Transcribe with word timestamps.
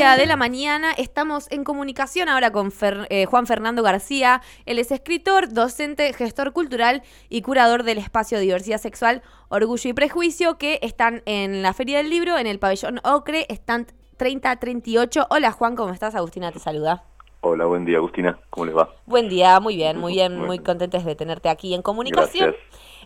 de 0.00 0.24
la 0.24 0.36
mañana. 0.36 0.92
Estamos 0.92 1.46
en 1.50 1.62
comunicación 1.62 2.30
ahora 2.30 2.50
con 2.50 2.72
eh, 3.10 3.26
Juan 3.26 3.46
Fernando 3.46 3.82
García. 3.82 4.40
Él 4.64 4.78
es 4.78 4.90
escritor, 4.92 5.52
docente, 5.52 6.10
gestor 6.14 6.54
cultural 6.54 7.02
y 7.28 7.42
curador 7.42 7.82
del 7.82 7.98
espacio 7.98 8.40
Diversidad 8.40 8.80
Sexual, 8.80 9.20
Orgullo 9.50 9.90
y 9.90 9.92
Prejuicio, 9.92 10.56
que 10.56 10.78
están 10.80 11.22
en 11.26 11.60
la 11.60 11.74
Feria 11.74 11.98
del 11.98 12.08
Libro, 12.08 12.38
en 12.38 12.46
el 12.46 12.58
pabellón 12.58 13.00
Ocre, 13.04 13.44
están 13.50 13.88
3038. 14.16 15.26
Hola 15.28 15.52
Juan, 15.52 15.76
¿cómo 15.76 15.92
estás? 15.92 16.14
Agustina 16.14 16.50
te 16.50 16.60
saluda. 16.60 17.04
Hola, 17.42 17.64
buen 17.64 17.86
día 17.86 17.96
Agustina, 17.96 18.38
¿cómo 18.50 18.66
les 18.66 18.76
va? 18.76 18.90
Buen 19.06 19.30
día, 19.30 19.60
muy 19.60 19.74
bien, 19.74 19.96
muy 19.96 20.12
bien, 20.12 20.38
muy 20.38 20.58
contentos 20.58 21.06
de 21.06 21.14
tenerte 21.14 21.48
aquí 21.48 21.72
en 21.72 21.80
comunicación. 21.80 22.54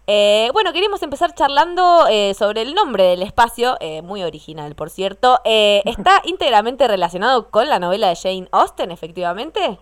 Eh, 0.09 0.51
bueno, 0.53 0.73
queríamos 0.73 1.01
empezar 1.05 1.35
charlando 1.35 2.07
eh, 2.11 2.35
sobre 2.35 2.63
el 2.63 2.75
nombre 2.75 3.05
del 3.05 3.23
espacio, 3.23 3.77
eh, 3.79 4.03
muy 4.03 4.25
original, 4.25 4.75
por 4.75 4.91
cierto. 4.91 5.39
¿Está 5.45 6.21
íntegramente 6.25 6.89
relacionado 6.89 7.49
con 7.49 7.69
la 7.69 7.79
novela 7.79 8.09
de 8.09 8.17
Jane 8.17 8.49
Austen, 8.51 8.91
efectivamente? 8.91 9.79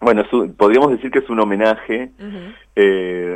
Bueno, 0.00 0.24
podríamos 0.58 0.90
decir 0.90 1.12
que 1.12 1.20
es 1.20 1.30
un 1.30 1.38
homenaje. 1.38 2.10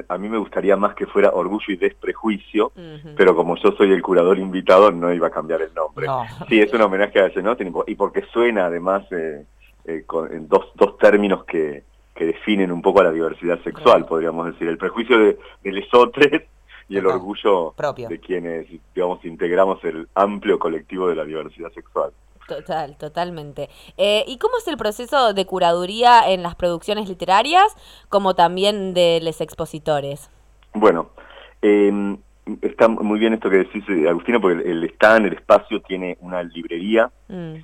a 0.09 0.19
mí 0.19 0.29
me 0.29 0.39
gustaría 0.39 0.77
más 0.77 0.97
que 0.97 1.07
fuera 1.07 1.30
Orgullo 1.30 1.67
y 1.69 1.77
Desprejuicio, 1.77 2.73
pero 3.17 3.37
como 3.37 3.57
yo 3.57 3.71
soy 3.79 3.93
el 3.93 4.03
curador 4.03 4.37
invitado, 4.39 4.91
no 4.91 5.13
iba 5.13 5.29
a 5.29 5.30
cambiar 5.30 5.63
el 5.63 5.73
nombre. 5.75 6.09
Sí, 6.49 6.61
es 6.61 6.75
un 6.75 6.83
homenaje 6.83 7.21
a 7.21 7.30
Jane 7.30 7.49
Austen 7.49 7.73
y 7.87 7.95
porque 7.95 8.25
suena 8.33 8.67
además 8.67 9.05
en 10.30 10.49
dos, 10.49 10.67
dos 10.75 10.99
términos 10.99 11.45
que, 11.45 11.85
que 12.15 12.27
definen 12.27 12.73
un 12.73 12.83
poco 12.83 13.03
la 13.03 13.12
diversidad 13.12 13.62
sexual, 13.62 14.07
podríamos 14.07 14.47
decir, 14.47 14.69
el 14.69 14.79
prejuicio 14.79 15.19
de, 15.19 15.39
de 15.63 15.73
lesotres 15.73 16.43
y 16.91 16.97
el 16.97 17.07
orgullo 17.07 17.74
de 18.09 18.18
quienes, 18.18 18.66
digamos, 18.95 19.24
integramos 19.24 19.83
el 19.85 20.09
amplio 20.15 20.59
colectivo 20.59 21.09
de 21.09 21.15
la 21.15 21.24
diversidad 21.24 21.73
sexual. 21.73 22.11
Total, 22.49 22.96
totalmente. 22.96 23.68
Eh, 23.96 24.24
¿Y 24.27 24.38
cómo 24.38 24.59
es 24.59 24.66
el 24.66 24.77
proceso 24.77 25.33
de 25.33 25.46
curaduría 25.46 26.29
en 26.29 26.43
las 26.43 26.57
producciones 26.57 27.09
literarias, 27.09 27.77
como 28.09 28.35
también 28.35 28.93
de 28.93 29.21
los 29.23 29.41
expositores? 29.41 30.30
Bueno, 30.74 31.11
em, 31.63 32.18
está 32.61 32.88
muy 32.88 33.21
bien 33.21 33.35
esto 33.35 33.49
que 33.49 33.59
decís, 33.59 33.85
eh, 33.88 34.09
Agustina, 34.09 34.41
porque 34.41 34.68
el, 34.68 34.83
stand, 34.83 35.27
el 35.27 35.35
espacio, 35.35 35.80
tiene 35.83 36.18
una 36.21 36.43
librería 36.43 37.13
mm. 37.29 37.55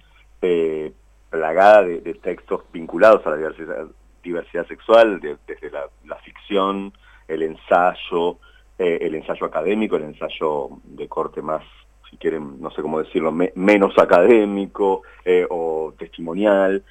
eh, 0.42 0.92
plagada 1.30 1.82
de, 1.82 2.00
de, 2.00 2.14
textos 2.14 2.62
vinculados 2.72 3.27
a 3.27 3.30
la 3.30 3.36
diversidad 3.36 3.86
diversidad 4.27 4.66
sexual, 4.66 5.20
desde 5.20 5.70
la, 5.70 6.16
ficción, 6.16 6.92
el 7.28 7.42
ensayo, 7.42 8.38
eh, 8.78 8.98
el 9.00 9.14
ensayo 9.14 9.47
académico, 9.47 9.97
el 9.97 10.04
ensayo 10.04 10.70
de 10.84 11.08
corte 11.08 11.41
más, 11.41 11.62
si 12.10 12.16
quieren, 12.16 12.60
no 12.60 12.70
sé 12.70 12.82
cómo 12.82 12.98
decirlo, 13.02 13.32
menos 13.32 13.97
académico 13.98 15.02
eh, 15.24 15.47
o 15.48 15.94
testimonial, 15.98 16.82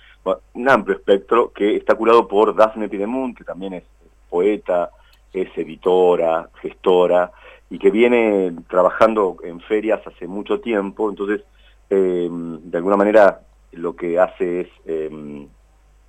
un 0.54 0.70
amplio 0.70 0.98
espectro 0.98 1.52
que 1.52 1.76
está 1.76 1.94
curado 1.96 2.28
por 2.28 2.56
Daphne 2.56 2.90
Pidemunt, 2.90 3.38
que 3.38 3.44
también 3.44 3.74
es 3.74 3.84
poeta, 4.30 4.90
es 5.32 5.56
editora, 5.58 6.50
gestora, 6.62 7.32
y 7.70 7.78
que 7.78 7.92
viene 7.92 8.54
trabajando 8.68 9.38
en 9.44 9.60
ferias 9.60 10.02
hace 10.08 10.28
mucho 10.28 10.60
tiempo, 10.62 11.10
entonces, 11.10 11.42
eh, 11.90 12.28
de 12.32 12.78
alguna 12.78 12.98
manera, 12.98 13.42
lo 13.72 13.96
que 13.96 14.20
hace 14.20 14.62
es 14.62 14.70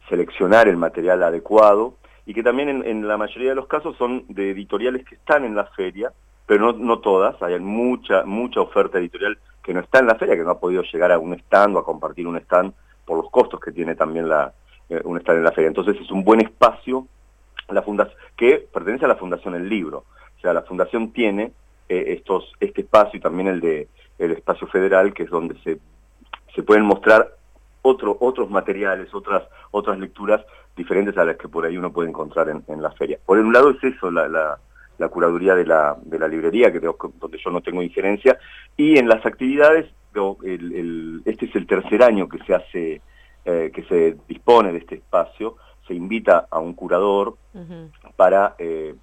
seleccionar 0.08 0.68
el 0.68 0.76
material 0.76 1.22
adecuado 1.22 1.94
y 2.24 2.34
que 2.34 2.42
también 2.42 2.68
en, 2.84 3.06
la 3.06 3.16
mayoría 3.16 3.50
de 3.50 3.54
los 3.54 3.66
casos 3.66 3.96
son 3.96 4.24
de 4.28 4.50
editoriales 4.50 5.04
que 5.04 5.14
están 5.14 5.44
en 5.44 5.54
la 5.54 5.64
feria, 5.66 6.12
pero 6.46 6.72
no, 6.72 6.78
no 6.78 6.98
todas, 6.98 7.40
hay 7.42 7.58
mucha, 7.60 8.24
mucha 8.24 8.60
oferta 8.60 8.98
editorial 8.98 9.38
que 9.62 9.74
no 9.74 9.80
está 9.80 9.98
en 9.98 10.06
la 10.06 10.14
feria, 10.14 10.36
que 10.36 10.42
no 10.42 10.50
ha 10.50 10.60
podido 10.60 10.82
llegar 10.82 11.12
a 11.12 11.18
un 11.18 11.34
stand 11.34 11.76
o 11.76 11.78
a 11.80 11.84
compartir 11.84 12.26
un 12.26 12.36
stand 12.36 12.72
por 13.04 13.16
los 13.16 13.30
costos 13.30 13.60
que 13.60 13.72
tiene 13.72 13.94
también 13.94 14.28
la, 14.28 14.52
eh, 14.88 15.00
un 15.04 15.18
stand 15.18 15.38
en 15.38 15.44
la 15.44 15.52
feria. 15.52 15.68
Entonces 15.68 15.96
es 16.00 16.10
un 16.10 16.24
buen 16.24 16.40
espacio 16.40 17.06
la 17.68 17.82
fundación, 17.82 18.16
que 18.36 18.66
pertenece 18.72 19.04
a 19.04 19.08
la 19.08 19.16
Fundación 19.16 19.54
El 19.54 19.68
Libro. 19.68 20.04
O 20.36 20.40
sea, 20.40 20.52
la 20.52 20.62
Fundación 20.62 21.12
tiene 21.12 21.52
eh, 21.88 22.04
estos, 22.08 22.52
este 22.60 22.82
espacio 22.82 23.18
y 23.18 23.20
también 23.20 23.48
el 23.48 23.60
de 23.60 23.88
el 24.18 24.32
espacio 24.32 24.66
federal, 24.68 25.12
que 25.12 25.24
es 25.24 25.30
donde 25.30 25.56
se, 25.62 25.78
se 26.54 26.62
pueden 26.62 26.84
mostrar 26.84 27.35
otros 27.86 28.50
materiales, 28.50 29.14
otras, 29.14 29.44
otras 29.70 29.98
lecturas 29.98 30.44
diferentes 30.76 31.16
a 31.16 31.24
las 31.24 31.36
que 31.36 31.48
por 31.48 31.64
ahí 31.64 31.76
uno 31.76 31.92
puede 31.92 32.08
encontrar 32.08 32.48
en, 32.48 32.82
la 32.82 32.90
feria. 32.92 33.18
Por 33.24 33.38
un 33.38 33.52
lado 33.52 33.70
es 33.70 33.82
eso, 33.82 34.10
la, 34.10 34.28
la, 34.28 35.08
curaduría 35.08 35.54
de 35.54 35.64
la, 35.64 35.96
de 36.02 36.18
la 36.18 36.28
librería, 36.28 36.72
que 36.72 36.80
donde 36.80 37.38
yo 37.38 37.50
no 37.50 37.60
tengo 37.60 37.82
injerencia, 37.82 38.38
y 38.76 38.98
en 38.98 39.08
las 39.08 39.24
actividades, 39.24 39.86
este 41.24 41.46
es 41.46 41.56
el 41.56 41.66
tercer 41.66 42.02
año 42.02 42.28
que 42.28 42.38
se 42.44 42.54
hace, 42.54 43.00
eh, 43.44 43.70
que 43.74 43.82
se 43.84 44.16
dispone 44.28 44.72
de 44.72 44.78
este 44.78 44.96
espacio, 44.96 45.56
se 45.86 45.94
invita 45.94 46.46
a 46.50 46.58
un 46.58 46.74
curador 46.74 47.36
para 48.16 48.54
eh, 48.58 48.94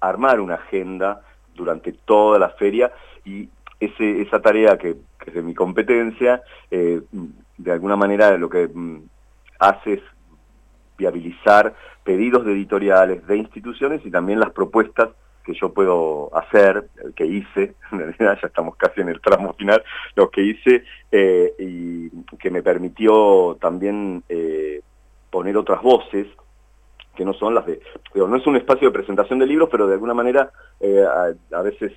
armar 0.00 0.40
una 0.40 0.54
agenda 0.54 1.22
durante 1.54 1.92
toda 1.92 2.38
la 2.38 2.50
feria 2.50 2.92
y 3.24 3.48
ese, 3.84 4.22
esa 4.22 4.40
tarea 4.40 4.78
que, 4.78 4.96
es 5.26 5.34
de 5.34 5.42
mi 5.42 5.54
competencia, 5.54 6.42
eh, 6.70 7.00
de 7.58 7.72
alguna 7.72 7.96
manera 7.96 8.36
lo 8.36 8.48
que 8.48 8.68
mm, 8.68 9.02
hace 9.58 9.94
es 9.94 10.02
viabilizar 10.98 11.74
pedidos 12.04 12.44
de 12.44 12.52
editoriales, 12.52 13.26
de 13.26 13.36
instituciones 13.36 14.04
y 14.04 14.10
también 14.10 14.40
las 14.40 14.50
propuestas 14.50 15.10
que 15.44 15.54
yo 15.54 15.72
puedo 15.72 16.30
hacer, 16.36 16.88
que 17.16 17.26
hice, 17.26 17.74
ya 18.18 18.32
estamos 18.42 18.76
casi 18.76 19.00
en 19.00 19.08
el 19.08 19.20
tramo 19.20 19.54
final, 19.54 19.82
lo 20.14 20.30
que 20.30 20.42
hice 20.42 20.84
eh, 21.10 21.52
y 21.58 22.10
que 22.36 22.50
me 22.50 22.62
permitió 22.62 23.56
también 23.60 24.22
eh, 24.28 24.80
poner 25.30 25.56
otras 25.56 25.82
voces 25.82 26.26
que 27.16 27.24
no 27.24 27.34
son 27.34 27.54
las 27.54 27.66
de... 27.66 27.80
no 28.14 28.36
es 28.36 28.46
un 28.46 28.56
espacio 28.56 28.88
de 28.88 28.94
presentación 28.94 29.38
de 29.38 29.46
libros, 29.46 29.68
pero 29.70 29.86
de 29.86 29.94
alguna 29.94 30.14
manera 30.14 30.50
eh, 30.80 31.04
a, 31.52 31.62
veces 31.62 31.92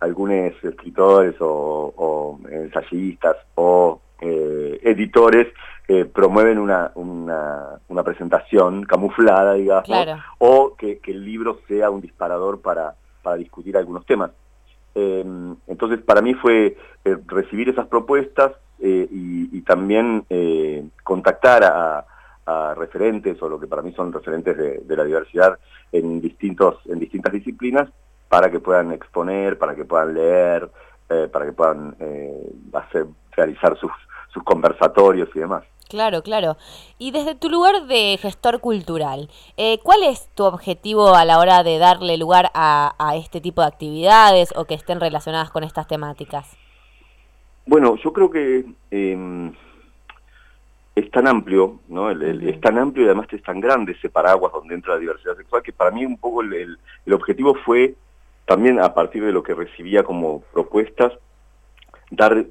algunos 0.00 0.52
escritores 0.62 1.34
o, 1.40 1.92
o 1.96 2.40
ensayistas 2.50 3.36
o 3.54 4.00
eh, 4.22 4.80
editores 4.82 5.48
eh, 5.88 6.04
promueven 6.04 6.58
una, 6.58 6.92
una, 6.94 8.02
presentación 8.04 8.84
camuflada, 8.84 9.54
digamos, 9.54 9.88
o 10.38 10.74
que, 10.76 11.00
el 11.06 11.24
libro 11.24 11.60
sea 11.66 11.90
un 11.90 12.00
disparador 12.00 12.60
para, 12.60 12.94
para 13.22 13.36
discutir 13.36 13.76
algunos 13.76 14.04
temas. 14.04 14.30
Eh, 14.94 15.24
entonces, 15.66 16.00
para 16.02 16.20
mí 16.20 16.34
fue 16.34 16.76
recibir 17.26 17.70
esas 17.70 17.86
propuestas 17.86 18.52
y, 18.78 19.60
también 19.62 20.24
contactar 21.02 21.64
a, 21.64 22.74
referentes, 22.74 23.40
o 23.42 23.48
lo 23.48 23.60
que 23.60 23.68
para 23.68 23.82
mí 23.82 23.92
son 23.92 24.12
referentes 24.12 24.56
de, 24.56 24.96
la 24.96 25.04
diversidad 25.04 25.56
en, 25.92 26.20
distintos, 26.20 26.78
en 26.86 26.98
distintas 26.98 27.32
disciplinas, 27.32 27.88
para 28.30 28.50
que 28.50 28.60
puedan 28.60 28.92
exponer, 28.92 29.58
para 29.58 29.74
que 29.74 29.84
puedan 29.84 30.14
leer, 30.14 30.70
para 31.30 31.44
que 31.44 31.52
puedan 31.52 31.94
hacer, 32.72 33.06
realizar 33.32 33.76
sus, 33.76 33.90
sus 34.32 34.42
conversatorios 34.44 35.28
y 35.34 35.40
demás. 35.40 35.64
Claro, 35.90 36.22
claro. 36.22 36.56
Y 36.98 37.10
desde 37.10 37.34
tu 37.34 37.48
lugar 37.48 37.86
de 37.88 38.16
gestor 38.22 38.60
cultural, 38.60 39.28
eh, 39.56 39.80
¿cuál 39.82 40.04
es 40.04 40.28
tu 40.36 40.44
objetivo 40.44 41.16
a 41.16 41.24
la 41.24 41.40
hora 41.40 41.64
de 41.64 41.78
darle 41.78 42.16
lugar 42.16 42.50
a, 42.54 42.94
este 43.16 43.40
tipo 43.40 43.60
de 43.60 43.66
actividades 43.66 44.54
o 44.54 44.66
que 44.66 44.74
estén 44.74 45.00
relacionadas 45.00 45.50
con 45.50 45.64
estas 45.64 45.88
temáticas? 45.88 46.56
Bueno, 47.66 47.96
yo 47.96 48.12
creo 48.12 48.30
que 48.30 48.64
em, 48.92 49.52
es 50.94 51.10
tan 51.10 51.26
amplio, 51.26 51.80
¿no? 51.88 52.08
es 52.10 52.60
tan 52.60 52.78
amplio 52.78 53.06
y 53.06 53.08
además 53.08 53.26
es 53.32 53.42
tan 53.42 53.58
grande 53.58 53.92
ese 53.92 54.08
paraguas 54.08 54.52
donde 54.52 54.76
entra 54.76 54.94
la 54.94 55.00
diversidad 55.00 55.36
sexual 55.36 55.62
que 55.62 55.72
para 55.72 55.90
mí 55.90 56.06
un 56.06 56.18
poco 56.18 56.42
el 56.42 56.78
objetivo 57.12 57.54
fue 57.64 57.96
también 58.50 58.80
a 58.80 58.94
partir 58.94 59.24
de 59.24 59.30
lo 59.30 59.44
que 59.44 59.54
recibía 59.54 60.02
como 60.02 60.40
propuestas, 60.52 61.12
dar 62.10 62.46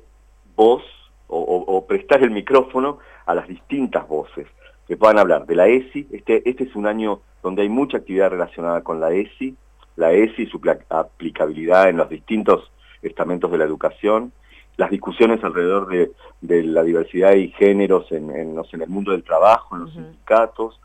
voz 0.55 0.81
o, 1.27 1.85
prestar 1.89 2.23
el 2.23 2.31
micrófono 2.31 2.99
a 3.25 3.35
las 3.35 3.49
distintas 3.49 4.07
voces 4.07 4.47
que 4.87 4.95
puedan 4.95 5.19
hablar 5.19 5.45
de 5.45 5.55
la 5.55 5.67
ESI. 5.67 6.07
Este, 6.13 6.49
este 6.49 6.63
es 6.63 6.75
un 6.77 6.87
año 6.87 7.19
donde 7.43 7.63
hay 7.63 7.69
mucha 7.69 7.97
actividad 7.97 8.29
relacionada 8.29 8.81
con 8.81 9.01
la 9.01 9.11
ESI, 9.11 9.57
la 9.97 10.13
ESI 10.13 10.43
y 10.43 10.45
su 10.45 10.61
aplicabilidad 10.87 11.89
en 11.89 11.97
los 11.97 12.07
distintos 12.07 12.71
estamentos 13.01 13.51
de 13.51 13.57
la 13.57 13.65
educación, 13.65 14.31
las 14.77 14.91
discusiones 14.91 15.43
alrededor 15.43 15.89
de, 15.89 16.63
la 16.63 16.83
diversidad 16.83 17.33
y 17.33 17.49
géneros 17.49 18.09
en, 18.13 18.29
en, 18.31 18.57
en, 18.57 18.81
el 18.81 18.87
mundo 18.87 19.11
del 19.11 19.25
trabajo, 19.25 19.75
en 19.75 19.81
los 19.81 19.91
sindicatos, 19.91 20.79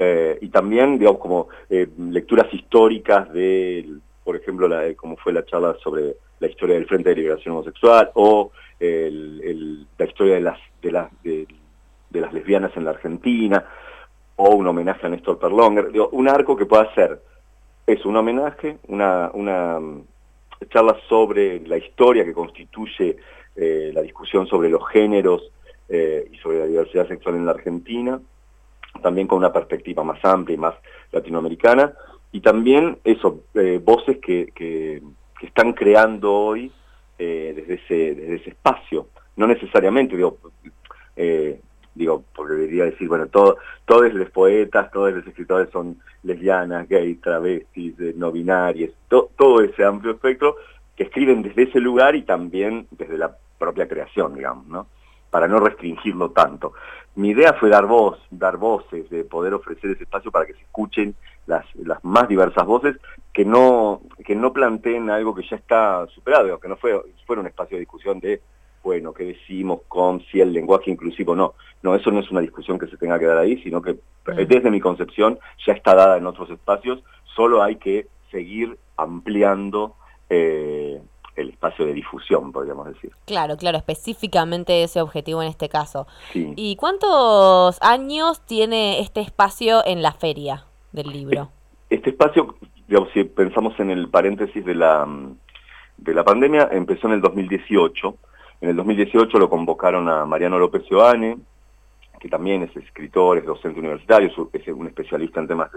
eh, 0.00 0.38
y 0.40 0.48
también, 0.48 0.98
digamos, 0.98 1.20
como 1.20 1.48
eh, 1.70 1.88
lecturas 1.96 2.52
históricas 2.52 3.32
de, 3.32 4.00
por 4.26 4.34
ejemplo, 4.34 4.66
la, 4.66 4.92
como 4.94 5.16
fue 5.16 5.32
la 5.32 5.44
charla 5.44 5.76
sobre 5.82 6.16
la 6.40 6.48
historia 6.48 6.74
del 6.74 6.86
Frente 6.86 7.10
de 7.10 7.14
Liberación 7.14 7.54
Homosexual, 7.54 8.10
o 8.14 8.50
la 8.80 10.04
historia 10.04 10.34
de 10.34 10.40
las, 10.40 10.58
de, 10.82 10.90
las, 10.90 11.10
de, 11.22 11.46
las 12.10 12.32
lesbianas 12.32 12.76
en 12.76 12.84
la 12.84 12.90
Argentina, 12.90 13.64
o 14.34 14.50
un 14.50 14.66
homenaje 14.66 15.06
a 15.06 15.08
Néstor 15.08 15.38
Perlonger, 15.38 15.92
un 16.10 16.28
arco 16.28 16.56
que 16.56 16.66
pueda 16.66 16.92
ser, 16.92 17.22
es 17.86 18.04
un 18.04 18.16
homenaje, 18.16 18.78
una, 18.88 19.30
una 19.32 19.78
mm, 19.78 20.04
charla 20.70 20.96
sobre 21.08 21.60
la 21.60 21.76
historia 21.76 22.24
que 22.24 22.34
constituye 22.34 23.16
eh, 23.54 23.92
la 23.94 24.02
discusión 24.02 24.48
sobre 24.48 24.68
los 24.68 24.86
géneros 24.88 25.52
eh, 25.88 26.28
y 26.32 26.36
sobre 26.38 26.58
la 26.58 26.66
diversidad 26.66 27.06
sexual 27.06 27.36
en 27.36 27.46
la 27.46 27.52
Argentina, 27.52 28.20
también 29.00 29.28
con 29.28 29.38
una 29.38 29.52
perspectiva 29.52 30.02
más 30.02 30.22
amplia 30.24 30.56
y 30.56 30.58
más 30.58 30.74
latinoamericana, 31.12 31.94
y 32.36 32.40
también 32.40 32.98
eso, 33.02 33.44
eh, 33.54 33.80
voces 33.82 34.18
que, 34.18 34.52
que, 34.54 35.02
están 35.40 35.72
creando 35.72 36.34
hoy 36.34 36.70
eh, 37.18 37.54
desde, 37.56 37.74
ese, 37.74 38.14
desde 38.14 38.34
ese 38.36 38.50
espacio, 38.50 39.08
no 39.36 39.46
necesariamente, 39.46 40.16
digo, 40.16 40.38
digo, 41.94 42.24
porque 42.34 42.54
debería 42.54 42.84
decir, 42.84 43.08
bueno, 43.08 43.26
todo, 43.28 43.56
todos 43.86 44.12
los 44.12 44.28
poetas, 44.30 44.90
todos 44.90 45.14
los 45.14 45.26
escritores 45.26 45.70
son 45.70 45.98
lesbianas, 46.24 46.86
gays, 46.90 47.22
travestis, 47.22 47.94
no 48.16 48.30
binarias, 48.32 48.90
todo 49.08 49.62
ese 49.62 49.82
amplio 49.82 50.12
espectro 50.12 50.56
que 50.94 51.04
escriben 51.04 51.42
desde 51.42 51.62
ese 51.62 51.80
lugar 51.80 52.16
y 52.16 52.22
también 52.22 52.86
desde 52.90 53.16
la 53.16 53.34
propia 53.58 53.88
creación, 53.88 54.34
digamos, 54.34 54.66
¿no? 54.66 54.88
Para 55.30 55.48
no 55.48 55.58
restringirlo 55.58 56.32
tanto. 56.32 56.74
Mi 57.16 57.30
idea 57.30 57.54
fue 57.54 57.70
dar 57.70 57.86
voz, 57.86 58.18
dar 58.30 58.56
voces, 58.56 59.08
de 59.10 59.24
poder 59.24 59.54
ofrecer 59.54 59.90
ese 59.90 60.04
espacio 60.04 60.30
para 60.30 60.46
que 60.46 60.52
se 60.52 60.60
escuchen 60.60 61.14
las, 61.46 61.64
las 61.76 62.04
más 62.04 62.28
diversas 62.28 62.64
voces, 62.66 62.96
que 63.32 63.44
no, 63.44 64.02
que 64.24 64.34
no 64.34 64.52
planteen 64.52 65.10
algo 65.10 65.34
que 65.34 65.46
ya 65.48 65.56
está 65.56 66.06
superado, 66.08 66.60
que 66.60 66.68
no 66.68 66.76
fue, 66.76 67.00
fuera 67.26 67.40
un 67.40 67.48
espacio 67.48 67.76
de 67.76 67.80
discusión 67.80 68.20
de 68.20 68.40
bueno, 68.86 69.12
qué 69.12 69.24
decimos 69.24 69.80
con 69.88 70.20
si 70.26 70.40
el 70.40 70.52
lenguaje 70.52 70.92
inclusivo 70.92 71.34
no. 71.34 71.54
No, 71.82 71.96
eso 71.96 72.12
no 72.12 72.20
es 72.20 72.30
una 72.30 72.40
discusión 72.40 72.78
que 72.78 72.86
se 72.86 72.96
tenga 72.96 73.18
que 73.18 73.24
dar 73.24 73.38
ahí, 73.38 73.60
sino 73.62 73.82
que 73.82 73.96
desde 74.46 74.70
mi 74.70 74.78
concepción 74.78 75.40
ya 75.66 75.72
está 75.72 75.96
dada 75.96 76.16
en 76.18 76.26
otros 76.26 76.50
espacios, 76.50 77.02
solo 77.24 77.64
hay 77.64 77.76
que 77.76 78.06
seguir 78.30 78.78
ampliando 78.96 79.96
eh, 80.30 81.00
el 81.36 81.50
espacio 81.50 81.86
de 81.86 81.92
difusión, 81.92 82.52
podríamos 82.52 82.86
decir. 82.86 83.12
Claro, 83.26 83.56
claro, 83.56 83.78
específicamente 83.78 84.82
ese 84.82 85.00
objetivo 85.00 85.42
en 85.42 85.48
este 85.48 85.68
caso. 85.68 86.06
¿Y 86.34 86.76
cuántos 86.76 87.78
años 87.82 88.40
tiene 88.46 89.00
este 89.00 89.20
espacio 89.20 89.84
en 89.86 90.02
la 90.02 90.12
feria 90.12 90.64
del 90.92 91.08
libro? 91.08 91.50
Este 91.90 92.10
espacio, 92.10 92.56
digamos, 92.88 93.10
si 93.12 93.24
pensamos 93.24 93.78
en 93.78 93.90
el 93.90 94.08
paréntesis 94.08 94.64
de 94.64 94.74
la, 94.74 95.06
de 95.96 96.14
la 96.14 96.24
pandemia, 96.24 96.68
empezó 96.72 97.06
en 97.06 97.14
el 97.14 97.20
2018 97.20 98.16
en 98.60 98.70
el 98.70 98.76
2018 98.76 99.38
lo 99.38 99.50
convocaron 99.50 100.08
a 100.08 100.24
Mariano 100.24 100.58
López 100.58 100.82
Ioane, 100.90 101.36
que 102.18 102.28
también 102.28 102.62
es 102.62 102.74
escritor, 102.76 103.38
es 103.38 103.44
docente 103.44 103.78
universitario, 103.78 104.30
es 104.52 104.68
un 104.68 104.86
especialista 104.86 105.40
en 105.40 105.48
temas 105.48 105.70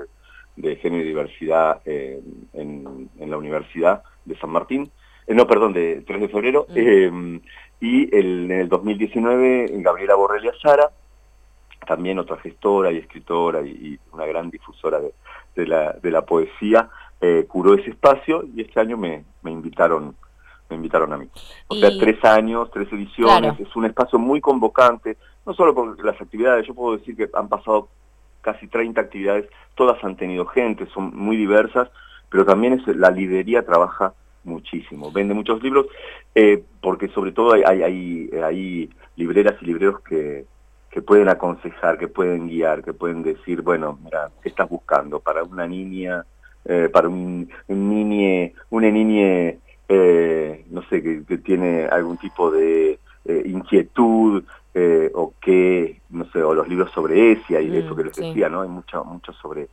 de, 0.56 0.76
género 0.78 1.04
y 1.04 1.08
diversidad 1.08 1.82
eh, 1.86 2.22
en, 2.54 3.10
la 3.20 3.38
Universidad 3.38 4.04
de 4.26 4.38
San 4.38 4.50
Martín, 4.50 4.90
no, 5.36 5.48
perdón, 5.48 5.74
de 5.74 6.04
3 6.06 6.22
de 6.22 6.30
febrero, 6.30 6.66
mm. 6.70 6.74
eh, 6.76 7.42
y 7.82 8.16
en 8.16 8.52
el 8.52 8.70
2019 8.70 9.68
Gabriela 9.76 10.16
Borrelia 10.16 10.54
Sara, 10.62 10.90
también 11.88 12.20
otra 12.20 12.38
gestora 12.38 12.92
y 12.92 12.98
escritora 12.98 13.62
y, 13.62 13.98
una 14.12 14.26
gran 14.26 14.50
difusora 14.50 15.00
de, 15.56 15.66
la, 15.66 16.26
poesía, 16.26 16.90
curó 17.48 17.74
ese 17.74 17.92
espacio 17.92 18.44
y 18.56 18.62
este 18.62 18.80
año 18.80 18.98
me 18.98 19.24
invitaron 19.44 20.16
me 20.70 20.76
invitaron 20.76 21.12
a 21.14 21.18
mí. 21.18 21.28
O 21.68 21.76
sea, 21.76 21.90
tres 22.00 22.24
años, 22.24 22.70
tres 22.72 22.92
ediciones, 22.92 23.60
es 23.60 23.76
un 23.76 23.86
espacio 23.86 24.20
muy 24.20 24.40
convocante, 24.40 25.18
no 25.46 25.54
solo 25.54 25.74
por 25.74 26.04
las 26.04 26.20
actividades, 26.22 26.68
yo 26.68 26.74
puedo 26.74 26.98
decir 26.98 27.16
que 27.16 27.30
han 27.34 27.50
pasado 27.50 27.90
casi 28.42 28.68
30 28.68 29.02
actividades, 29.02 29.50
todas 29.76 30.02
han 30.04 30.16
tenido 30.16 30.46
gente, 30.46 30.86
son 30.94 31.16
muy 31.16 31.36
diversas, 31.36 31.90
pero 32.30 32.46
también 32.46 32.74
es, 32.74 32.88
la 32.96 33.10
librería 33.10 33.66
trabaja 33.66 34.14
muchísimo, 34.50 35.12
vende 35.12 35.34
muchos 35.34 35.62
libros, 35.64 35.88
eh, 36.36 36.64
porque 36.82 37.08
sobre 37.10 37.32
todo 37.32 37.54
hay, 37.54 37.64
hay, 37.64 38.30
hay, 38.44 38.90
libreras 39.16 39.56
y 39.62 39.66
libreros 39.66 40.00
que, 40.02 40.46
que 40.90 41.02
pueden 41.02 41.28
aconsejar, 41.30 41.98
que 41.98 42.08
pueden 42.08 42.48
guiar, 42.48 42.84
que 42.84 42.94
pueden 42.94 43.22
decir, 43.22 43.62
bueno, 43.62 44.00
mira, 44.04 44.32
¿qué 44.42 44.50
estás 44.50 44.70
buscando? 44.70 45.20
Para 45.20 45.44
una 45.44 45.68
niña, 45.68 46.26
eh, 46.66 46.90
para 46.92 47.10
un, 47.10 47.50
un 47.68 47.90
niñe, 47.90 48.54
una 48.70 48.90
niña 48.90 49.56
eh, 49.92 50.66
no 50.70 50.84
sé, 50.84 51.02
que, 51.02 51.38
tiene 51.40 51.88
algún 51.88 52.18
tipo 52.18 52.52
de 52.52 53.00
eh, 53.26 53.44
inquietud 53.46 54.44
eh, 54.76 55.12
o 55.16 55.34
que, 55.42 56.00
no 56.12 56.30
sé, 56.32 56.44
o 56.44 56.54
los 56.54 56.68
libros 56.68 56.92
sobre 56.92 57.32
ESI, 57.32 57.56
y 57.56 57.70
de 57.70 57.80
eso 57.80 57.96
que 57.96 58.04
les 58.04 58.16
decía, 58.16 58.50
¿no? 58.50 58.62
Hay 58.62 58.70
mucho, 58.70 59.04
mucho 59.04 59.34
sobre 59.34 59.68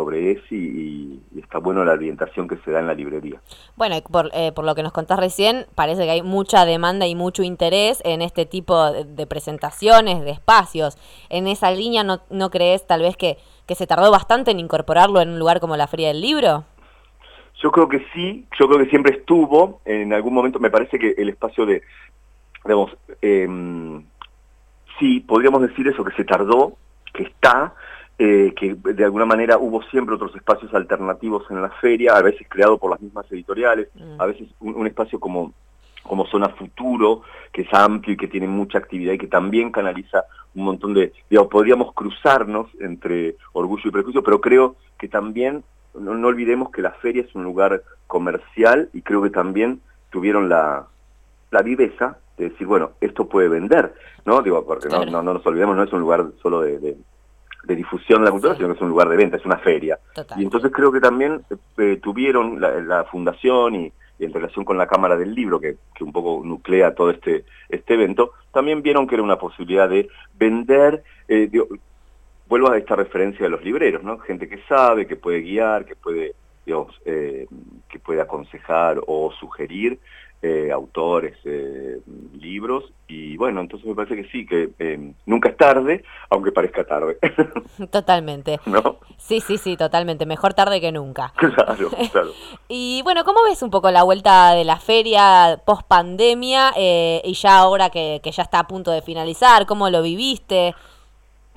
sobre 0.00 0.30
ESI 0.30 0.56
y, 0.56 1.38
está 1.38 1.58
bueno 1.58 1.84
la 1.84 1.92
orientación 1.92 2.48
que 2.48 2.56
se 2.58 2.70
da 2.70 2.80
en 2.80 2.86
la 2.86 2.94
librería. 2.94 3.40
Bueno, 3.76 3.96
por, 4.10 4.30
por 4.54 4.64
lo 4.64 4.74
que 4.74 4.82
nos 4.82 4.92
contás 4.92 5.18
recién, 5.18 5.66
parece 5.74 6.04
que 6.04 6.10
hay 6.10 6.22
mucha 6.22 6.64
demanda 6.64 7.06
y 7.06 7.14
mucho 7.14 7.42
interés 7.42 8.00
en 8.04 8.22
este 8.22 8.46
tipo 8.46 8.92
de, 8.92 9.26
presentaciones, 9.26 10.22
de 10.24 10.30
espacios. 10.30 10.96
En 11.28 11.46
esa 11.46 11.70
línea, 11.70 12.02
¿no, 12.02 12.20
¿no 12.30 12.50
crees 12.50 12.86
tal 12.86 13.02
vez 13.02 13.16
que, 13.16 13.36
que 13.66 13.74
se 13.74 13.86
tardó 13.86 14.10
bastante 14.10 14.52
en 14.52 14.60
incorporarlo 14.60 15.20
en 15.20 15.30
un 15.30 15.38
lugar 15.38 15.60
como 15.60 15.76
la 15.76 15.86
Feria 15.86 16.08
del 16.08 16.22
Libro? 16.22 16.64
Yo 17.62 17.70
creo 17.70 17.88
que 17.88 18.06
sí, 18.14 18.46
yo 18.58 18.68
creo 18.68 18.78
que 18.78 18.90
siempre 18.90 19.18
estuvo, 19.18 19.82
en 19.84 20.14
algún 20.14 20.32
momento 20.32 20.58
me 20.60 20.70
parece 20.70 20.98
que 20.98 21.14
el 21.18 21.28
espacio 21.28 21.66
de, 21.66 21.82
digamos, 22.64 22.96
eh, 23.20 23.46
sí, 24.98 25.20
podríamos 25.20 25.60
decir 25.62 25.86
eso, 25.88 26.02
que 26.04 26.16
se 26.16 26.24
tardó, 26.24 26.76
que 27.12 27.24
está, 27.24 27.74
eh, 28.22 28.52
que 28.54 28.74
de 28.74 29.02
alguna 29.02 29.24
manera 29.24 29.56
hubo 29.56 29.82
siempre 29.84 30.14
otros 30.14 30.36
espacios 30.36 30.74
alternativos 30.74 31.44
en 31.48 31.62
la 31.62 31.70
feria, 31.70 32.12
a 32.12 32.20
veces 32.20 32.46
creado 32.50 32.76
por 32.76 32.90
las 32.90 33.00
mismas 33.00 33.24
editoriales, 33.32 33.88
mm. 33.94 34.20
a 34.20 34.26
veces 34.26 34.46
un, 34.60 34.86
espacio 34.86 35.18
como, 35.18 35.54
como 36.02 36.26
Zona 36.26 36.50
Futuro, 36.50 37.22
que 37.50 37.62
es 37.62 37.72
amplio 37.72 38.12
y 38.12 38.16
que 38.18 38.28
tiene 38.28 38.46
mucha 38.46 38.76
actividad 38.76 39.14
y 39.14 39.18
que 39.18 39.26
también 39.26 39.72
canaliza 39.72 40.24
un 40.54 40.64
montón 40.64 40.92
de, 40.92 41.14
digamos, 41.30 41.50
podríamos 41.50 41.94
cruzarnos 41.94 42.66
entre 42.78 43.36
orgullo 43.54 43.88
y 43.88 43.90
prejuicio, 43.90 44.22
pero 44.22 44.38
creo 44.38 44.76
que 44.98 45.08
también 45.08 45.64
no, 45.94 46.10
olvidemos 46.28 46.70
que 46.72 46.82
la 46.82 46.90
feria 46.90 47.22
es 47.22 47.34
un 47.34 47.44
lugar 47.44 47.82
comercial 48.06 48.90
y 48.92 49.00
creo 49.00 49.22
que 49.22 49.30
también 49.30 49.80
tuvieron 50.10 50.50
la, 50.50 50.88
la 51.50 51.62
viveza 51.62 52.18
de 52.36 52.50
decir, 52.50 52.66
bueno, 52.66 52.90
esto 53.00 53.30
puede 53.30 53.48
vender, 53.48 53.94
¿no? 54.26 54.42
Digo, 54.42 54.62
porque 54.66 54.90
no, 54.90 55.06
no, 55.06 55.22
nos 55.22 55.46
olvidemos, 55.46 55.74
no 55.74 55.84
es 55.84 55.92
un 55.94 56.00
lugar 56.00 56.26
solo 56.42 56.60
de, 56.60 56.78
de, 56.78 56.98
de 57.76 58.24
la 58.24 58.30
cultura, 58.30 58.54
sino 58.54 58.68
que 58.68 58.74
es 58.74 58.80
un 58.80 58.88
lugar 58.88 59.08
de 59.08 59.16
venta, 59.16 59.36
es 59.36 59.44
una 59.44 59.58
feria. 59.58 59.98
Y 60.36 60.42
entonces 60.42 60.70
creo 60.72 60.92
que 60.92 61.00
también 61.00 61.42
eh, 61.78 61.98
tuvieron 62.02 62.60
la, 62.60 63.04
fundación 63.04 63.74
y, 63.74 63.92
en 64.18 64.32
relación 64.32 64.64
con 64.64 64.76
la 64.76 64.86
Cámara 64.86 65.16
del 65.16 65.34
Libro, 65.34 65.60
que, 65.60 65.76
que, 65.94 66.04
un 66.04 66.12
poco 66.12 66.42
nuclea 66.44 66.94
todo 66.94 67.10
este, 67.10 67.44
este 67.68 67.94
evento, 67.94 68.32
también 68.52 68.82
vieron 68.82 69.06
que 69.06 69.14
era 69.14 69.24
una 69.24 69.38
posibilidad 69.38 69.88
de 69.88 70.08
vender, 70.38 71.02
eh, 71.28 71.50
vuelvo 72.48 72.70
a 72.70 72.76
esta 72.76 72.96
referencia 72.96 73.44
de 73.44 73.50
los 73.50 73.64
libreros, 73.64 74.02
¿no? 74.02 74.18
Gente 74.18 74.48
que 74.48 74.58
sabe, 74.68 75.06
que 75.06 75.16
puede 75.16 75.40
guiar, 75.40 75.84
que 75.84 75.94
puede, 75.94 76.34
digamos, 76.66 77.00
eh, 77.04 77.46
que 77.88 77.98
puede 77.98 78.20
aconsejar 78.20 79.00
o 79.06 79.32
sugerir 79.32 79.98
eh, 80.42 80.70
autores, 80.72 81.36
eh, 81.44 82.00
libros, 82.40 82.84
y 83.06 83.36
bueno, 83.36 83.60
entonces 83.60 83.86
me 83.86 83.94
parece 83.94 84.16
que 84.16 84.28
sí, 84.30 84.46
que 84.46 85.12
nunca 85.26 85.50
es 85.50 85.56
tarde, 85.58 86.02
aunque 86.30 86.50
parezca 86.50 86.84
tarde. 86.84 87.18
Totalmente. 87.90 88.58
¿No? 88.64 88.98
Sí, 89.18 89.40
sí, 89.40 89.58
sí, 89.58 89.76
totalmente. 89.76 90.24
Mejor 90.24 90.54
tarde 90.54 90.80
que 90.80 90.92
nunca. 90.92 91.34
Claro, 91.36 91.90
claro. 92.10 92.30
y 92.68 93.02
bueno, 93.02 93.24
¿cómo 93.24 93.40
ves 93.44 93.62
un 93.62 93.70
poco 93.70 93.90
la 93.90 94.02
vuelta 94.02 94.54
de 94.54 94.64
la 94.64 94.78
feria 94.78 95.60
post 95.66 95.86
pandemia 95.86 96.72
y 96.76 97.34
ya 97.34 97.58
ahora 97.58 97.90
que, 97.90 98.20
que 98.22 98.30
ya 98.30 98.42
está 98.42 98.60
a 98.60 98.66
punto 98.66 98.90
de 98.90 99.02
finalizar? 99.02 99.66
¿Cómo 99.66 99.90
lo 99.90 100.02
viviste? 100.02 100.74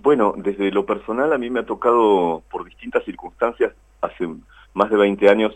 Bueno, 0.01 0.33
desde 0.35 0.71
lo 0.71 0.85
personal 0.85 1.31
a 1.31 1.37
mí 1.37 1.49
me 1.49 1.61
ha 1.61 1.65
tocado 1.65 2.43
por 2.51 2.65
distintas 2.65 3.05
circunstancias, 3.05 3.71
hace 4.01 4.27
más 4.73 4.89
de 4.89 4.97
20 4.97 5.29
años 5.29 5.53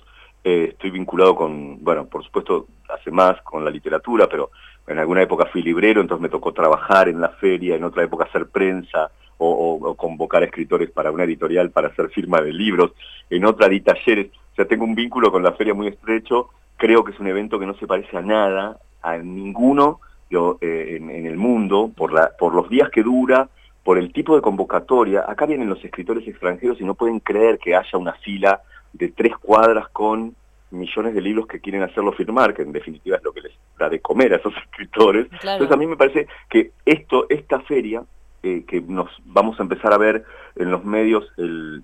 eh, 0.49 0.69
estoy 0.69 0.91
vinculado 0.91 1.35
con, 1.35 1.83
bueno, 1.83 2.05
por 2.05 2.23
supuesto 2.23 2.67
hace 2.87 3.11
más 3.11 3.41
con 3.41 3.65
la 3.65 3.69
literatura, 3.69 4.27
pero 4.31 4.51
en 4.87 4.97
alguna 4.97 5.21
época 5.21 5.45
fui 5.51 5.61
librero, 5.61 5.99
entonces 5.99 6.21
me 6.21 6.29
tocó 6.29 6.53
trabajar 6.53 7.09
en 7.09 7.19
la 7.19 7.27
feria, 7.31 7.75
en 7.75 7.83
otra 7.83 8.03
época 8.03 8.23
hacer 8.23 8.47
prensa 8.47 9.11
o, 9.39 9.93
convocar 9.97 10.43
a 10.43 10.45
escritores 10.45 10.89
para 10.89 11.11
una 11.11 11.25
editorial 11.25 11.69
para 11.71 11.89
hacer 11.89 12.07
firma 12.11 12.39
de 12.39 12.53
libros, 12.53 12.93
en 13.29 13.43
otra 13.43 13.67
di 13.67 13.81
talleres, 13.81 14.27
o 14.53 14.55
sea, 14.55 14.65
tengo 14.65 14.85
un 14.85 14.95
vínculo 14.95 15.33
con 15.33 15.43
la 15.43 15.51
feria 15.51 15.73
muy 15.73 15.87
estrecho, 15.87 16.47
creo 16.77 17.03
que 17.03 17.11
es 17.11 17.19
un 17.19 17.27
evento 17.27 17.59
que 17.59 17.65
no 17.65 17.73
se 17.73 17.85
parece 17.85 18.15
a 18.15 18.21
nada, 18.21 18.79
a 19.01 19.17
ninguno 19.17 19.99
yo, 20.29 20.59
eh, 20.61 20.95
en, 20.97 21.09
en, 21.09 21.25
el 21.25 21.35
mundo, 21.35 21.91
por, 21.93 22.13
la, 22.13 22.31
por 22.39 22.55
los 22.55 22.69
días 22.69 22.89
que 22.89 23.03
dura, 23.03 23.49
por 23.83 23.97
el 23.97 24.13
tipo 24.13 24.33
de 24.33 24.41
convocatoria, 24.41 25.25
acá 25.27 25.45
vienen 25.45 25.67
los 25.67 25.83
escritores 25.83 26.25
extranjeros 26.25 26.79
y 26.79 26.85
no 26.85 26.95
pueden 26.95 27.19
creer 27.19 27.59
que 27.59 27.75
haya 27.75 27.97
una 27.97 28.13
fila 28.13 28.61
de 28.93 29.09
tres 29.09 29.35
cuadras 29.37 29.89
con 29.89 30.35
millones 30.71 31.13
de 31.13 31.21
libros 31.21 31.47
que 31.47 31.59
quieren 31.59 31.83
hacerlo 31.83 32.11
firmar, 32.11 32.53
que 32.53 32.61
en 32.61 32.71
definitiva 32.71 33.17
es 33.17 33.23
lo 33.23 33.31
que 33.31 33.41
les 33.41 33.53
da 33.77 33.89
de 33.89 33.99
comer 33.99 34.33
a 34.33 34.37
esos 34.37 34.53
escritores. 34.63 35.27
Entonces 35.31 35.71
a 35.71 35.77
mí 35.77 35.87
me 35.87 35.97
parece 35.97 36.27
que 36.49 36.71
esto, 36.85 37.25
esta 37.29 37.59
feria, 37.61 38.03
eh, 38.43 38.63
que 38.67 38.81
nos 38.81 39.09
vamos 39.25 39.59
a 39.59 39.63
empezar 39.63 39.93
a 39.93 39.97
ver 39.97 40.25
en 40.55 40.71
los 40.71 40.83
medios, 40.83 41.31
el, 41.37 41.83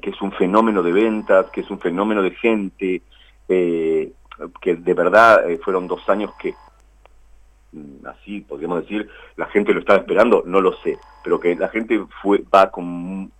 que 0.00 0.10
es 0.10 0.20
un 0.20 0.32
fenómeno 0.32 0.82
de 0.82 0.92
ventas, 0.92 1.50
que 1.50 1.62
es 1.62 1.70
un 1.70 1.78
fenómeno 1.78 2.22
de 2.22 2.30
gente, 2.32 3.02
eh, 3.48 4.12
que 4.60 4.76
de 4.76 4.94
verdad 4.94 5.48
eh, 5.48 5.58
fueron 5.62 5.86
dos 5.86 6.08
años 6.08 6.32
que 6.38 6.54
mm, 7.72 8.06
así 8.06 8.40
podríamos 8.40 8.82
decir, 8.82 9.08
la 9.36 9.46
gente 9.46 9.72
lo 9.72 9.80
estaba 9.80 10.00
esperando, 10.00 10.42
no 10.46 10.60
lo 10.60 10.72
sé, 10.78 10.98
pero 11.22 11.40
que 11.40 11.54
la 11.54 11.68
gente 11.68 12.04
fue 12.22 12.42
va 12.52 12.70
con... 12.70 13.30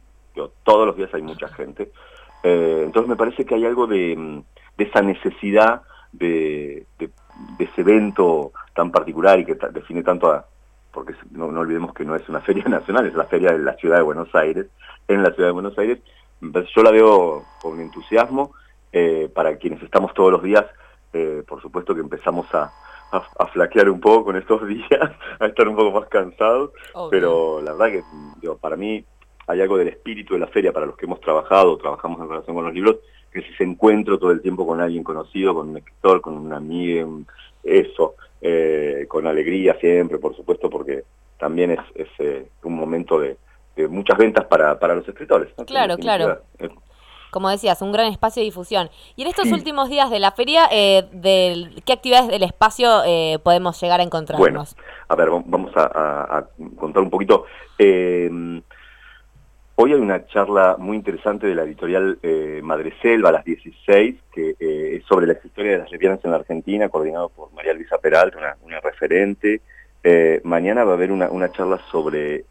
todos 0.63 0.87
los 0.87 0.97
días 0.97 1.13
hay 1.13 1.23
mucha 1.23 1.49
gente. 1.49 1.91
Eh, 2.45 2.83
entonces 2.85 3.09
me 3.09 3.17
parece 3.17 3.47
que 3.47 3.55
hay 3.55 3.65
algo 3.65 3.87
de, 3.87 4.15
mm, 4.15 4.43
esa 4.77 5.01
necesidad 5.01 5.83
de, 6.13 6.87
ese 7.59 7.81
evento 7.81 8.53
tan 8.75 8.93
particular 8.93 9.41
y 9.41 9.47
que 9.47 9.57
define 9.73 10.03
tanto 10.03 10.31
a... 10.31 10.47
porque 10.93 11.15
no, 11.31 11.47
olvidemos 11.47 11.95
que 11.95 12.05
no 12.05 12.15
es 12.15 12.29
una 12.29 12.41
feria 12.49 12.65
nacional, 12.67 13.07
es 13.07 13.15
la 13.15 13.25
feria 13.25 13.53
de 13.53 13.59
la 13.59 13.75
ciudad 13.75 13.97
de 13.97 14.03
Buenos 14.03 14.33
Aires, 14.35 14.67
en 15.09 15.23
la 15.23 15.33
ciudad 15.33 15.49
de 15.49 15.53
Buenos 15.53 15.79
Aires. 15.79 15.99
Yo 16.41 16.83
la 16.83 16.91
veo 16.91 17.45
con 17.63 17.81
entusiasmo, 17.81 18.53
eh, 18.93 19.31
para 19.35 19.57
quienes 19.57 19.83
estamos 19.83 20.13
todos 20.13 20.31
los 20.31 20.43
días, 20.43 20.67
eh, 21.15 21.43
por 21.49 21.63
supuesto 21.63 21.95
que 21.95 22.03
empezamos 22.03 22.47
a, 22.55 22.71
a, 23.11 23.47
flaquear 23.47 23.89
un 23.89 24.01
poco 24.01 24.27
con 24.27 24.37
estos 24.37 24.67
días, 24.69 25.11
a 25.41 25.47
estar 25.47 25.67
un 25.67 25.77
poco 25.77 25.99
más 25.99 26.09
cansados, 26.09 26.73
pero 27.11 27.63
la 27.63 27.73
verdad 27.73 27.87
que 27.87 28.03
digo, 28.41 28.59
para 28.59 28.77
mí 28.77 29.05
hay 29.47 29.61
algo 29.61 29.77
del 29.77 29.89
espíritu 29.89 30.35
de 30.35 30.41
la 30.41 30.47
feria 30.47 30.73
para 30.73 30.87
los 30.87 30.97
que 30.97 31.07
hemos 31.07 31.21
trabajado, 31.21 31.77
trabajamos 31.77 32.21
en 32.21 32.29
relación 32.29 32.57
con 32.57 32.65
los 32.65 32.75
libros, 32.75 32.97
que 33.33 33.41
es 33.41 33.47
ese 33.51 33.65
encuentro 33.65 34.19
todo 34.19 34.31
el 34.31 34.43
tiempo 34.43 34.67
con 34.67 34.81
alguien 34.81 35.05
conocido, 35.05 35.55
con 35.55 35.71
un 35.71 35.77
escritor, 35.79 36.21
con 36.21 36.37
un 36.37 36.53
amigo, 36.53 37.21
eso, 37.63 38.15
eh, 38.41 39.07
con 39.09 39.27
alegría 39.27 39.77
siempre, 39.81 40.19
por 40.19 40.37
supuesto, 40.37 40.71
porque 40.71 41.05
también 41.39 41.73
es, 41.73 41.81
es 41.95 42.47
un 42.63 42.75
momento 42.75 43.19
de, 43.19 43.37
muchas 43.89 44.17
ventas 44.17 44.45
para, 44.45 44.79
para 44.79 44.95
los 44.95 45.09
escritores. 45.09 45.53
Claro, 45.67 45.97
claro 45.99 46.41
como 47.35 47.51
decías, 47.51 47.83
un 47.83 47.91
gran 47.91 48.07
espacio 48.07 48.41
de 48.41 48.45
difusión. 48.45 48.89
Y 49.17 49.23
en 49.23 49.29
estos 49.29 49.51
últimos 49.51 49.89
días 49.89 50.09
de 50.09 50.21
la 50.21 50.31
feria, 50.31 50.69
eh, 50.71 51.03
del, 51.11 51.83
¿qué 51.85 51.93
actividades 51.93 52.29
del 52.29 52.45
espacio 52.45 53.03
eh, 53.05 53.41
podemos 53.43 53.81
llegar 53.83 53.99
a 53.99 54.05
encontrarnos? 54.05 54.39
Bueno, 54.39 54.65
a 55.09 55.17
ver, 55.17 55.31
vamos 55.45 55.73
a, 55.75 56.45
contar 56.77 57.03
un 57.03 57.11
poquito. 57.11 57.45
Eh, 59.77 59.83
hoy 59.83 59.93
hay 59.93 60.01
una 60.01 60.27
charla 60.27 60.77
muy 60.79 60.97
interesante 60.97 61.47
de 61.47 61.55
la 61.55 61.65
editorial 61.65 62.19
eh, 62.23 62.61
Madreselva 62.63 63.29
a 63.29 63.33
las 63.33 63.45
16, 63.45 64.17
que 64.33 64.57
es 64.59 65.05
sobre 65.05 65.27
la 65.27 65.35
historia 65.35 65.73
de 65.73 65.79
las 65.79 65.91
lesbianas 65.91 66.25
en 66.25 66.31
la 66.31 66.39
Argentina, 66.39 66.89
coordinado 66.89 67.29
por 67.29 67.53
María 67.53 67.75
Luisa 67.75 67.99
Peralta, 67.99 68.57
una, 68.63 68.81
referente. 68.81 69.61
mañana 70.45 70.85
va 70.85 70.93
a 70.93 70.95
haber 70.95 71.11
una, 71.13 71.31
una 71.31 71.51
charla 71.51 71.81
sobre 71.91 72.45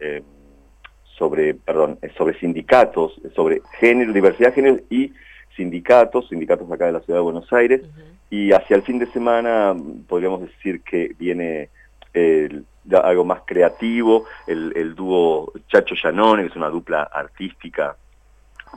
sobre, 1.18 1.53
perdón, 1.53 2.00
eh, 2.01 2.12
sobre 2.18 2.38
sindicatos, 2.39 3.13
sobre 3.36 3.62
género, 3.80 4.13
diversidad 4.13 4.50
de 4.50 4.56
género 4.56 4.80
y 4.89 5.13
sindicatos, 5.56 6.27
sindicatos 6.30 6.70
acá 6.72 6.88
de 6.88 6.94
la 6.94 7.00
ciudad 7.01 7.20
de 7.20 7.24
Buenos 7.24 7.51
Aires, 7.53 7.82
y 8.30 8.51
hacia 8.51 8.75
el 8.75 8.82
fin 8.82 9.00
de 9.00 9.06
semana 9.08 9.75
podríamos 10.08 10.42
decir 10.42 10.82
que 10.82 11.15
viene 11.20 11.70
algo 12.13 13.25
más 13.25 13.41
creativo, 13.46 14.25
el, 14.48 14.96
dúo 14.96 15.51
Chacho 15.67 15.96
Llanone, 15.96 16.43
que 16.43 16.50
es 16.50 16.55
una 16.55 16.70
dupla 16.70 17.03
artística 17.03 17.96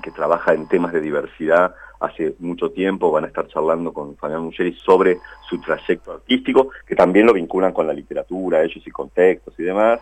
que 0.02 0.10
trabaja 0.10 0.52
en 0.52 0.68
temas 0.68 0.92
de 0.92 1.00
diversidad 1.00 1.74
hace 2.00 2.34
mucho 2.40 2.70
tiempo, 2.70 3.10
van 3.10 3.24
a 3.24 3.28
estar 3.28 3.46
charlando 3.48 3.92
con 3.92 4.16
Fabián 4.16 4.42
Muggeri 4.42 4.74
sobre 4.74 5.18
su 5.48 5.58
trayecto 5.60 6.12
artístico, 6.12 6.70
que 6.86 6.94
también 6.94 7.26
lo 7.26 7.32
vinculan 7.32 7.72
con 7.72 7.86
la 7.86 7.94
literatura, 7.94 8.62
ellos 8.62 8.86
y 8.86 8.90
contextos 8.90 9.58
y 9.58 9.62
demás, 9.62 10.00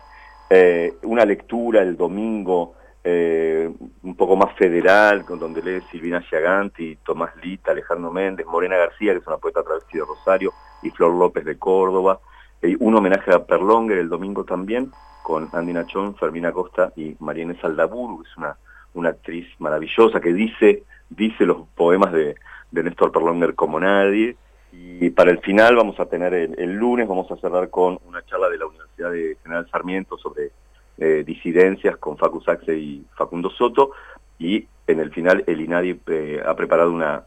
eh, 0.49 0.93
una 1.03 1.23
lectura 1.23 1.81
el 1.81 1.95
domingo 1.95 2.75
eh, 3.07 3.71
un 4.01 4.15
poco 4.15 4.35
más 4.35 4.55
federal, 4.55 5.23
con 5.25 5.37
donde 5.37 5.61
lee 5.61 5.83
Silvina 5.91 6.21
Giaganti, 6.21 6.97
Tomás 7.05 7.35
Lita, 7.37 7.71
Alejandro 7.71 8.11
Méndez, 8.11 8.47
Morena 8.47 8.77
García, 8.77 9.13
que 9.13 9.19
es 9.19 9.27
una 9.27 9.37
poeta 9.37 9.61
travesti 9.61 9.99
de 9.99 10.05
Rosario, 10.05 10.51
y 10.81 10.89
Flor 10.89 11.13
López 11.13 11.45
de 11.45 11.57
Córdoba. 11.57 12.19
Eh, 12.61 12.75
un 12.79 12.95
homenaje 12.95 13.33
a 13.33 13.45
Perlonger 13.45 13.97
el 13.97 14.09
domingo 14.09 14.43
también, 14.43 14.91
con 15.23 15.49
Andy 15.53 15.73
Nachón, 15.73 16.15
Fermina 16.15 16.51
Costa 16.51 16.91
y 16.95 17.15
María 17.19 17.43
Inés 17.43 17.63
Aldaburu, 17.63 18.21
que 18.21 18.29
es 18.29 18.37
una, 18.37 18.57
una 18.93 19.09
actriz 19.09 19.47
maravillosa 19.59 20.19
que 20.19 20.33
dice, 20.33 20.83
dice 21.09 21.45
los 21.45 21.67
poemas 21.75 22.11
de, 22.11 22.35
de 22.71 22.83
Néstor 22.83 23.11
Perlonger 23.11 23.55
como 23.55 23.79
nadie. 23.79 24.35
Y 24.71 25.09
para 25.11 25.31
el 25.31 25.39
final 25.39 25.75
vamos 25.75 25.99
a 25.99 26.05
tener 26.05 26.33
el, 26.33 26.73
lunes, 26.73 27.07
vamos 27.07 27.31
a 27.31 27.37
cerrar 27.37 27.69
con 27.69 27.97
una 28.05 28.23
charla 28.25 28.49
de 28.49 28.57
la 28.57 28.65
Universidad 28.65 29.11
de 29.11 29.37
General 29.41 29.67
Sarmiento 29.71 30.17
sobre 30.17 30.51
eh, 30.97 31.23
disidencias 31.25 31.97
con 31.97 32.17
Facu 32.17 32.41
Saxe 32.41 32.77
y 32.77 33.05
Facundo 33.15 33.49
Soto. 33.49 33.91
Y 34.37 34.67
en 34.85 34.99
el 34.99 35.11
final 35.11 35.43
el 35.47 35.61
INADI 35.61 36.01
eh, 36.07 36.43
ha 36.45 36.55
preparado 36.55 36.91
una, 36.91 37.23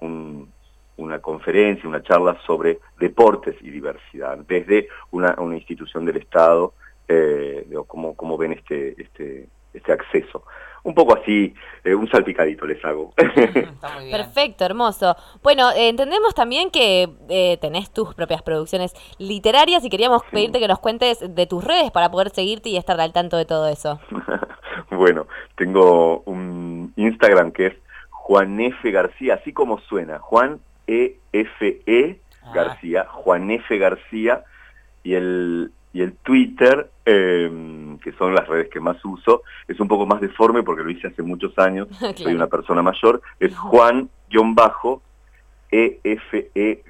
una 0.98 1.20
conferencia, 1.20 1.88
una 1.88 2.02
charla 2.02 2.38
sobre 2.46 2.78
deportes 2.98 3.56
y 3.62 3.70
diversidad, 3.70 4.38
desde 4.46 4.88
una, 5.10 5.34
una 5.38 5.56
institución 5.56 6.04
del 6.04 6.18
Estado, 6.18 6.74
eh, 7.08 7.66
cómo, 7.86 8.14
cómo 8.14 8.36
ven 8.36 8.52
este, 8.52 9.00
este, 9.00 9.48
este 9.72 9.92
acceso 9.92 10.44
un 10.88 10.94
poco 10.94 11.16
así, 11.18 11.54
eh, 11.84 11.94
un 11.94 12.08
salpicadito 12.08 12.66
les 12.66 12.82
hago. 12.84 13.12
Perfecto, 14.10 14.64
hermoso. 14.64 15.16
Bueno, 15.42 15.70
eh, 15.72 15.88
entendemos 15.88 16.34
también 16.34 16.70
que 16.70 17.08
eh, 17.28 17.58
tenés 17.60 17.92
tus 17.92 18.14
propias 18.14 18.42
producciones 18.42 18.94
literarias 19.18 19.84
y 19.84 19.90
queríamos 19.90 20.22
pedirte 20.30 20.60
que 20.60 20.68
nos 20.68 20.78
cuentes 20.78 21.18
de 21.20 21.46
tus 21.46 21.64
redes 21.64 21.90
para 21.90 22.10
poder 22.10 22.30
seguirte 22.30 22.70
y 22.70 22.76
estar 22.76 23.00
al 23.00 23.12
tanto 23.12 23.36
de 23.36 23.44
todo 23.44 23.68
eso. 23.68 24.00
bueno, 24.90 25.26
tengo 25.56 26.22
un 26.24 26.92
Instagram 26.96 27.52
que 27.52 27.66
es 27.66 27.74
Juan 28.10 28.60
F. 28.60 28.90
García, 28.90 29.34
así 29.34 29.52
como 29.52 29.80
suena, 29.80 30.18
Juan 30.18 30.60
E. 30.88 31.18
F. 31.32 31.82
E. 31.86 32.18
Ah. 32.42 32.52
García, 32.54 33.06
Juan 33.08 33.50
F. 33.50 33.78
García, 33.78 34.42
y 35.04 35.14
el, 35.14 35.70
y 35.92 36.00
el 36.00 36.14
Twitter, 36.14 36.90
em, 37.04 37.98
que 37.98 38.12
son 38.12 38.34
las 38.34 38.48
redes 38.48 38.68
que 38.68 38.80
más 38.80 39.04
uso, 39.04 39.42
es 39.68 39.78
un 39.78 39.86
poco 39.86 40.06
más 40.06 40.20
deforme 40.20 40.62
porque 40.62 40.82
lo 40.82 40.90
hice 40.90 41.06
hace 41.06 41.22
muchos 41.22 41.56
años, 41.58 41.88
soy 42.16 42.34
una 42.34 42.48
persona 42.48 42.82
mayor, 42.82 43.22
es 43.38 43.56
Juan-EFE 43.56 44.10
e 46.54 46.82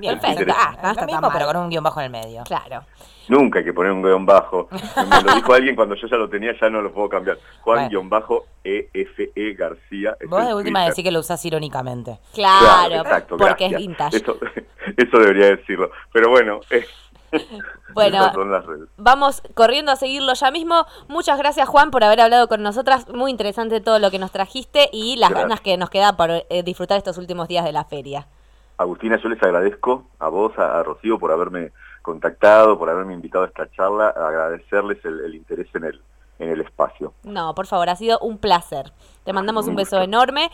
Perfecto, 0.00 0.52
ah, 0.56 0.94
no 0.96 1.06
mismo, 1.06 1.30
pero 1.32 1.46
con 1.46 1.56
un 1.56 1.70
guion 1.70 1.84
bajo 1.84 2.00
en 2.00 2.06
el 2.06 2.12
medio. 2.12 2.44
Claro. 2.44 2.84
Nunca 3.28 3.58
hay 3.58 3.64
que 3.64 3.72
poner 3.72 3.92
un 3.92 4.02
guion 4.02 4.24
bajo. 4.24 4.68
Me 5.10 5.22
lo 5.22 5.34
dijo 5.34 5.52
alguien 5.52 5.76
cuando 5.76 5.94
yo 5.94 6.06
ya 6.08 6.16
lo 6.16 6.28
tenía, 6.28 6.52
ya 6.58 6.70
no 6.70 6.80
lo 6.80 6.92
puedo 6.92 7.08
cambiar. 7.08 7.38
Juan-EFE 7.60 9.32
e 9.34 9.52
García. 9.54 10.16
Vos 10.26 10.46
de 10.46 10.54
última 10.54 10.84
decís 10.84 11.04
que 11.04 11.10
lo 11.10 11.20
usás 11.20 11.44
irónicamente. 11.44 12.18
Claro, 12.34 13.04
porque 13.28 13.66
es 13.66 13.76
vintage. 13.76 14.16
Eso, 14.16 14.38
eso, 14.96 15.18
debería 15.18 15.56
decirlo. 15.56 15.90
Pero 16.12 16.30
bueno, 16.30 16.60
Bueno, 17.94 18.30
vamos 18.96 19.42
corriendo 19.54 19.92
a 19.92 19.96
seguirlo 19.96 20.34
ya 20.34 20.50
mismo. 20.50 20.86
Muchas 21.08 21.38
gracias 21.38 21.68
Juan 21.68 21.90
por 21.90 22.04
haber 22.04 22.20
hablado 22.20 22.48
con 22.48 22.62
nosotras. 22.62 23.08
Muy 23.08 23.30
interesante 23.30 23.80
todo 23.80 23.98
lo 23.98 24.10
que 24.10 24.18
nos 24.18 24.30
trajiste 24.30 24.88
y 24.92 25.16
las 25.16 25.30
ganas 25.30 25.60
que 25.60 25.76
nos 25.76 25.90
queda 25.90 26.16
por 26.16 26.30
eh, 26.30 26.62
disfrutar 26.64 26.98
estos 26.98 27.18
últimos 27.18 27.48
días 27.48 27.64
de 27.64 27.72
la 27.72 27.84
feria. 27.84 28.28
Agustina, 28.78 29.18
yo 29.20 29.28
les 29.28 29.42
agradezco 29.42 30.06
a 30.20 30.28
vos, 30.28 30.56
a, 30.56 30.82
Rocío, 30.84 31.18
por 31.18 31.32
haberme 31.32 31.72
contactado, 32.00 32.78
por 32.78 32.88
haberme 32.88 33.12
invitado 33.12 33.44
a 33.44 33.48
esta 33.48 33.70
charla, 33.72 34.08
agradecerles 34.08 35.04
el, 35.04 35.34
interés 35.34 35.66
en 35.74 35.84
el, 35.84 36.00
en 36.38 36.50
el 36.50 36.60
espacio. 36.60 37.12
No, 37.24 37.54
por 37.56 37.66
favor, 37.66 37.88
ha 37.88 37.96
sido 37.96 38.20
un 38.20 38.38
placer. 38.38 38.92
Te 39.24 39.32
mandamos 39.32 39.66
un 39.66 39.74
beso 39.74 40.00
enorme 40.00 40.50